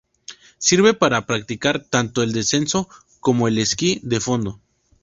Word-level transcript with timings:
Sirve 0.57 0.95
para 0.95 1.27
practicar 1.27 1.79
tanto 1.83 2.23
el 2.23 2.31
descenso 2.33 2.89
como 3.19 3.47
el 3.47 3.59
esquí 3.59 3.99
de 4.01 4.19
fondo. 4.19 4.59